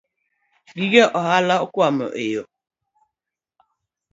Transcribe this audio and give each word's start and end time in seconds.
Gige 0.75 1.03
ohala 1.19 1.55
okwamo 1.65 2.07
eyo 2.25 2.43